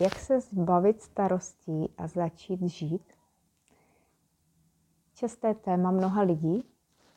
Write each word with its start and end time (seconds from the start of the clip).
Jak 0.00 0.18
se 0.18 0.40
zbavit 0.40 1.02
starostí 1.02 1.94
a 1.98 2.06
začít 2.06 2.62
žít? 2.62 3.12
Časté 5.14 5.54
téma 5.54 5.90
mnoha 5.90 6.22
lidí 6.22 6.64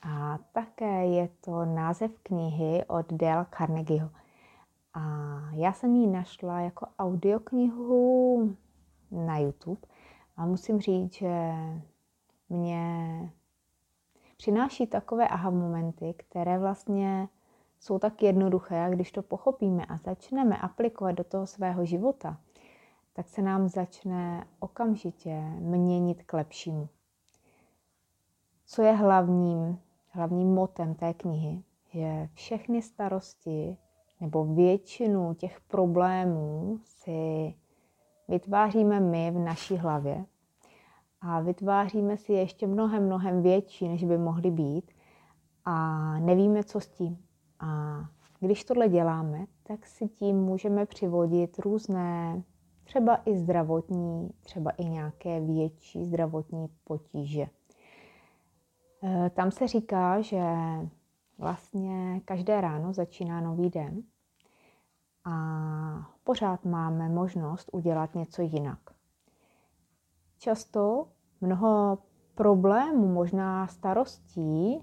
a 0.02 0.40
také 0.52 1.08
je 1.08 1.30
to 1.42 1.66
název 1.66 2.12
knihy 2.24 2.86
od 2.88 3.14
Dale 3.14 3.46
Carnegieho. 3.58 4.10
A 4.94 5.02
já 5.52 5.74
jsem 5.74 5.96
ji 5.96 6.08
našla 6.08 6.60
jako 6.60 6.88
audioknihu 7.00 8.56
na 9.12 9.38
YouTube 9.38 9.82
a 10.38 10.46
musím 10.46 10.80
říct, 10.82 11.14
že 11.14 11.54
mě 12.50 13.32
přináší 14.38 14.88
takové 14.88 15.28
aha 15.28 15.50
momenty, 15.50 16.14
které 16.18 16.60
vlastně 16.60 17.28
jsou 17.80 18.00
tak 18.00 18.24
jednoduché 18.24 18.80
a 18.80 18.90
když 18.90 19.12
to 19.12 19.22
pochopíme 19.22 19.86
a 19.86 19.98
začneme 19.98 20.58
aplikovat 20.58 21.12
do 21.12 21.24
toho 21.24 21.48
svého 21.48 21.86
života, 21.86 22.38
tak 23.16 23.30
se 23.30 23.42
nám 23.42 23.68
začne 23.68 24.48
okamžitě 24.60 25.42
měnit 25.60 26.24
k 26.24 26.34
lepšímu. 26.34 26.90
Co 28.66 28.82
je 28.82 28.92
hlavním, 28.92 29.80
hlavním 30.10 30.54
motem 30.54 30.96
té 30.96 31.14
knihy, 31.14 31.64
že 31.90 32.30
všechny 32.34 32.82
starosti 32.82 33.78
nebo 34.22 34.46
většinu 34.46 35.34
těch 35.34 35.62
problémů 35.62 36.80
si 36.84 37.54
vytváříme 38.28 39.00
my 39.00 39.32
v 39.32 39.40
naší 39.40 39.78
hlavě 39.78 40.26
a 41.22 41.40
vytváříme 41.40 42.18
si 42.18 42.34
ještě 42.34 42.68
mnohem, 42.68 43.06
mnohem 43.06 43.42
větší, 43.42 43.88
než 43.88 44.04
by 44.04 44.18
mohly 44.18 44.52
být 44.52 44.92
a 45.66 46.00
nevíme, 46.20 46.64
co 46.64 46.80
s 46.80 46.88
tím. 46.88 47.18
A 47.60 48.00
když 48.40 48.64
tohle 48.64 48.90
děláme, 48.90 49.46
tak 49.64 49.86
si 49.86 50.08
tím 50.08 50.36
můžeme 50.36 50.86
přivodit 50.86 51.60
různé, 51.60 52.44
třeba 52.96 53.22
i 53.26 53.38
zdravotní, 53.38 54.30
třeba 54.42 54.72
i 54.72 54.86
nějaké 54.86 55.42
větší 55.42 56.06
zdravotní 56.06 56.68
potíže. 56.84 57.46
E, 59.04 59.30
tam 59.30 59.52
se 59.52 59.68
říká, 59.68 60.22
že 60.22 60.42
vlastně 61.38 62.22
každé 62.26 62.62
ráno 62.62 62.94
začíná 62.94 63.42
nový 63.42 63.70
den 63.70 64.04
a 65.26 65.36
pořád 66.24 66.66
máme 66.66 67.10
možnost 67.10 67.70
udělat 67.74 68.16
něco 68.16 68.42
jinak. 68.42 68.80
Často 70.38 71.08
mnoho 71.42 71.98
problémů, 72.36 73.14
možná 73.14 73.68
starostí, 73.68 74.80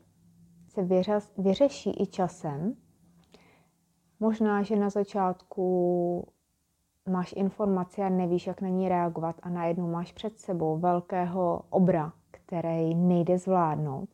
se 0.69 0.89
vyřeší 1.39 2.03
i 2.03 2.07
časem. 2.07 2.77
Možná, 4.21 4.63
že 4.63 4.77
na 4.77 4.91
začátku 4.91 6.33
máš 7.09 7.33
informaci 7.37 8.03
a 8.03 8.09
nevíš, 8.09 8.47
jak 8.47 8.61
na 8.61 8.69
ní 8.69 8.89
reagovat 8.89 9.37
a 9.43 9.49
najednou 9.49 9.91
máš 9.91 10.13
před 10.13 10.41
sebou 10.41 10.79
velkého 10.79 11.63
obra, 11.71 12.13
který 12.31 12.95
nejde 12.95 13.39
zvládnout. 13.39 14.09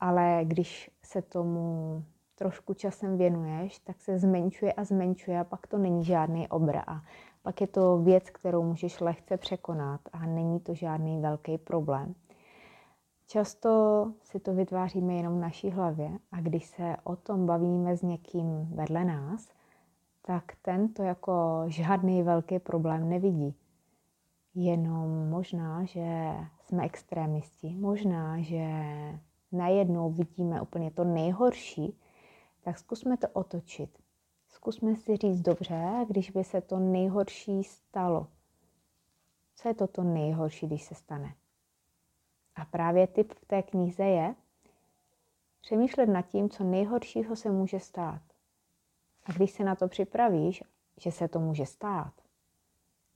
Ale 0.00 0.40
když 0.44 0.90
se 1.02 1.22
tomu 1.22 2.02
trošku 2.34 2.74
časem 2.74 3.18
věnuješ, 3.18 3.78
tak 3.78 4.00
se 4.00 4.18
zmenšuje 4.18 4.72
a 4.72 4.84
zmenšuje 4.84 5.40
a 5.40 5.44
pak 5.44 5.66
to 5.66 5.78
není 5.78 6.04
žádný 6.04 6.48
obra. 6.48 6.84
A 6.86 7.02
pak 7.42 7.60
je 7.60 7.66
to 7.66 7.98
věc, 7.98 8.30
kterou 8.30 8.62
můžeš 8.62 9.00
lehce 9.00 9.36
překonat 9.36 10.00
a 10.12 10.26
není 10.26 10.60
to 10.60 10.74
žádný 10.74 11.20
velký 11.20 11.58
problém. 11.58 12.14
Často 13.26 14.12
si 14.22 14.40
to 14.40 14.54
vytváříme 14.54 15.14
jenom 15.14 15.36
v 15.36 15.40
naší 15.40 15.70
hlavě 15.70 16.10
a 16.32 16.40
když 16.40 16.66
se 16.66 16.96
o 17.04 17.16
tom 17.16 17.46
bavíme 17.46 17.96
s 17.96 18.02
někým 18.02 18.68
vedle 18.74 19.04
nás, 19.04 19.48
tak 20.26 20.56
ten 20.62 20.92
to 20.92 21.02
jako 21.02 21.64
žádný 21.66 22.22
velký 22.22 22.58
problém 22.58 23.08
nevidí. 23.08 23.54
Jenom 24.54 25.28
možná, 25.28 25.84
že 25.84 26.34
jsme 26.60 26.84
extrémisti, 26.84 27.74
možná, 27.74 28.40
že 28.40 28.66
najednou 29.52 30.10
vidíme 30.10 30.60
úplně 30.60 30.90
to 30.90 31.04
nejhorší, 31.04 31.98
tak 32.62 32.78
zkusme 32.78 33.16
to 33.16 33.28
otočit. 33.32 33.98
Zkusme 34.48 34.96
si 34.96 35.16
říct 35.16 35.40
dobře, 35.40 36.04
když 36.08 36.30
by 36.30 36.44
se 36.44 36.60
to 36.60 36.78
nejhorší 36.78 37.64
stalo. 37.64 38.26
Co 39.54 39.68
je 39.68 39.74
to 39.74 39.86
to 39.86 40.02
nejhorší, 40.02 40.66
když 40.66 40.82
se 40.84 40.94
stane? 40.94 41.34
A 42.54 42.64
právě 42.64 43.06
tip 43.06 43.32
v 43.32 43.44
té 43.44 43.62
knize 43.62 44.04
je 44.04 44.34
přemýšlet 45.60 46.06
nad 46.06 46.22
tím, 46.22 46.50
co 46.50 46.64
nejhoršího 46.64 47.36
se 47.36 47.50
může 47.50 47.80
stát. 47.80 48.33
A 49.24 49.32
když 49.32 49.50
se 49.50 49.64
na 49.64 49.74
to 49.74 49.88
připravíš, 49.88 50.62
že 51.00 51.12
se 51.12 51.28
to 51.28 51.40
může 51.40 51.66
stát, 51.66 52.12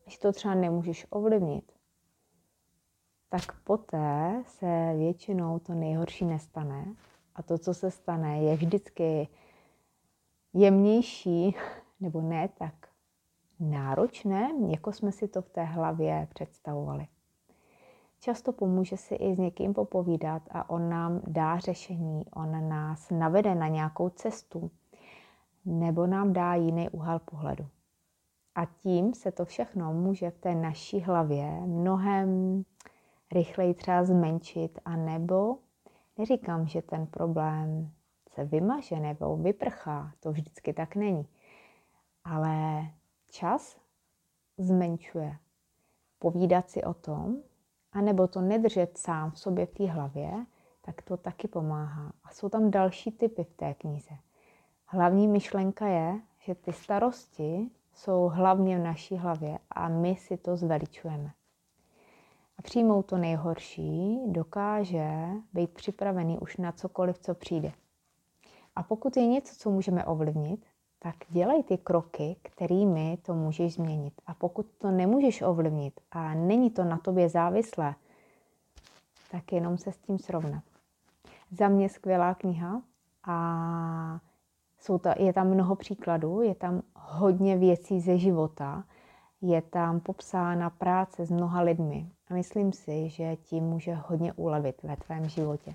že 0.07 0.19
to 0.19 0.33
třeba 0.33 0.55
nemůžeš 0.55 1.07
ovlivnit, 1.11 1.73
tak 3.29 3.61
poté 3.65 4.43
se 4.47 4.93
většinou 4.97 5.59
to 5.59 5.75
nejhorší 5.75 6.25
nestane. 6.25 6.95
A 7.35 7.43
to, 7.43 7.59
co 7.59 7.75
se 7.75 7.91
stane, 7.91 8.43
je 8.43 8.57
vždycky 8.57 9.29
jemnější, 10.55 11.57
nebo 12.01 12.21
ne 12.21 12.49
tak 12.49 12.75
náročné, 13.61 14.51
jako 14.69 14.93
jsme 14.93 15.13
si 15.13 15.29
to 15.29 15.43
v 15.43 15.49
té 15.49 15.65
hlavě 15.65 16.29
představovali. 16.35 17.07
Často 18.21 18.53
pomůže 18.53 18.97
si 18.97 19.15
i 19.15 19.35
s 19.35 19.39
někým 19.39 19.75
popovídat 19.75 20.43
a 20.51 20.71
on 20.71 20.89
nám 20.89 21.21
dá 21.27 21.59
řešení, 21.59 22.25
on 22.35 22.69
nás 22.69 23.11
navede 23.11 23.55
na 23.55 23.69
nějakou 23.69 24.09
cestu 24.09 24.71
nebo 25.69 26.06
nám 26.06 26.33
dá 26.33 26.55
jiný 26.55 26.89
úhel 26.89 27.19
pohledu. 27.19 27.69
A 28.55 28.65
tím 28.65 29.15
se 29.15 29.33
to 29.33 29.45
všechno 29.45 29.93
může 29.93 30.31
v 30.31 30.39
té 30.39 30.55
naší 30.55 31.01
hlavě 31.01 31.51
mnohem 31.51 32.62
rychleji 33.33 33.75
třeba 33.75 34.05
zmenšit 34.05 34.78
a 34.84 34.97
nebo 34.97 35.59
neříkám, 36.19 36.67
že 36.67 36.83
ten 36.83 37.07
problém 37.07 37.93
se 38.31 38.45
vymaže 38.45 39.01
nebo 39.01 39.37
vyprchá, 39.37 40.12
to 40.21 40.33
vždycky 40.33 40.73
tak 40.73 40.97
není. 40.97 41.28
Ale 42.25 42.83
čas 43.31 43.81
zmenšuje. 44.59 45.37
Povídat 46.19 46.71
si 46.71 46.83
o 46.83 46.95
tom, 46.95 47.37
anebo 47.93 48.28
to 48.28 48.41
nedržet 48.41 48.99
sám 48.99 49.31
v 49.31 49.39
sobě 49.39 49.67
v 49.67 49.75
té 49.75 49.87
hlavě, 49.87 50.47
tak 50.81 51.03
to 51.03 51.17
taky 51.17 51.49
pomáhá. 51.49 52.12
A 52.25 52.31
jsou 52.31 52.49
tam 52.49 52.71
další 52.71 53.11
typy 53.11 53.45
v 53.45 53.55
té 53.55 53.75
knize. 53.75 54.15
Hlavní 54.91 55.28
myšlenka 55.28 55.87
je, 55.87 56.21
že 56.41 56.54
ty 56.54 56.72
starosti 56.72 57.71
jsou 57.94 58.31
hlavně 58.34 58.78
v 58.78 58.82
naší 58.82 59.16
hlavě 59.16 59.59
a 59.71 59.88
my 59.88 60.16
si 60.16 60.37
to 60.37 60.56
zveličujeme. 60.56 61.31
A 62.59 62.62
přijmout 62.62 63.06
to 63.06 63.19
nejhorší 63.19 64.19
dokáže 64.27 65.10
být 65.53 65.71
připravený 65.71 66.38
už 66.38 66.56
na 66.56 66.72
cokoliv, 66.72 67.19
co 67.19 67.34
přijde. 67.34 67.72
A 68.77 68.82
pokud 68.82 69.16
je 69.16 69.27
něco, 69.27 69.54
co 69.54 69.71
můžeme 69.71 70.04
ovlivnit, 70.04 70.66
tak 70.98 71.15
dělej 71.28 71.62
ty 71.62 71.78
kroky, 71.78 72.37
kterými 72.43 73.19
to 73.22 73.34
můžeš 73.34 73.75
změnit. 73.75 74.15
A 74.27 74.34
pokud 74.34 74.66
to 74.78 74.91
nemůžeš 74.91 75.43
ovlivnit 75.43 76.00
a 76.10 76.34
není 76.34 76.71
to 76.71 76.84
na 76.84 76.98
tobě 76.98 77.28
závislé, 77.28 77.94
tak 79.31 79.53
jenom 79.53 79.78
se 79.78 79.93
s 79.93 79.98
tím 79.98 80.19
srovnat. 80.19 80.62
Za 81.50 81.69
mě 81.69 81.88
skvělá 81.88 82.34
kniha 82.34 82.82
a 83.25 84.21
jsou 84.81 84.99
to, 84.99 85.11
je 85.19 85.33
tam 85.33 85.49
mnoho 85.49 85.77
příkladů, 85.77 86.43
je 86.43 86.55
tam 86.55 86.83
hodně 86.97 87.56
věcí 87.56 88.00
ze 88.00 88.19
života, 88.19 88.84
je 89.41 89.62
tam 89.62 90.00
popsána 90.00 90.71
práce 90.71 91.27
s 91.27 91.31
mnoha 91.31 91.61
lidmi 91.61 92.11
a 92.31 92.34
myslím 92.34 92.72
si, 92.72 93.09
že 93.09 93.37
tím 93.37 93.65
může 93.65 93.94
hodně 93.94 94.33
ulevit 94.33 94.83
ve 94.83 94.97
tvém 94.97 95.28
životě. 95.28 95.75